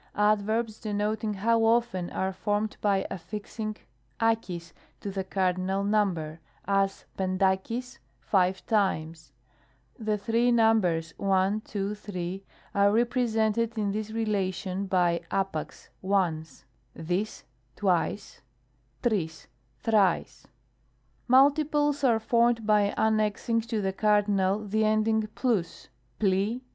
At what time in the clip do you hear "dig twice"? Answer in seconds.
16.97-18.41